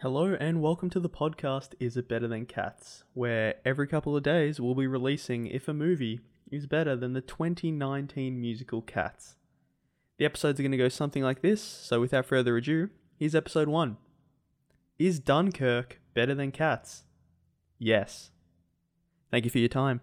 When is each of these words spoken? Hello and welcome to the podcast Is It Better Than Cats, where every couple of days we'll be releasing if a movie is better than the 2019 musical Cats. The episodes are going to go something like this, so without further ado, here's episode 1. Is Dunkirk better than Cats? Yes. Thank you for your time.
Hello 0.00 0.36
and 0.38 0.60
welcome 0.60 0.90
to 0.90 1.00
the 1.00 1.08
podcast 1.08 1.70
Is 1.80 1.96
It 1.96 2.06
Better 2.06 2.28
Than 2.28 2.44
Cats, 2.44 3.04
where 3.14 3.54
every 3.64 3.86
couple 3.86 4.14
of 4.14 4.22
days 4.22 4.60
we'll 4.60 4.74
be 4.74 4.86
releasing 4.86 5.46
if 5.46 5.68
a 5.68 5.72
movie 5.72 6.20
is 6.50 6.66
better 6.66 6.94
than 6.94 7.14
the 7.14 7.22
2019 7.22 8.38
musical 8.38 8.82
Cats. 8.82 9.36
The 10.18 10.26
episodes 10.26 10.60
are 10.60 10.62
going 10.62 10.72
to 10.72 10.76
go 10.76 10.90
something 10.90 11.22
like 11.22 11.40
this, 11.40 11.62
so 11.62 11.98
without 11.98 12.26
further 12.26 12.58
ado, 12.58 12.90
here's 13.18 13.34
episode 13.34 13.68
1. 13.68 13.96
Is 14.98 15.18
Dunkirk 15.18 15.98
better 16.12 16.34
than 16.34 16.52
Cats? 16.52 17.04
Yes. 17.78 18.32
Thank 19.30 19.46
you 19.46 19.50
for 19.50 19.60
your 19.60 19.70
time. 19.70 20.02